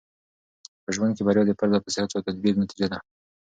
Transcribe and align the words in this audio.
په 0.83 0.89
ژوند 0.95 1.13
کې 1.15 1.23
بریا 1.27 1.43
د 1.45 1.51
پرله 1.59 1.79
پسې 1.83 1.97
هڅو 2.01 2.15
او 2.17 2.25
تدبیر 2.29 2.53
نتیجه 2.63 2.87
ده. 2.91 2.99